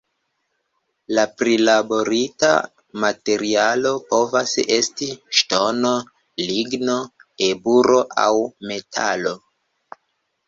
[1.17, 2.47] La prilaborita
[3.03, 5.09] materialo povas esti
[5.41, 5.91] ŝtono,
[6.47, 6.95] ligno,
[7.51, 8.31] eburo aŭ
[8.71, 9.35] metalo.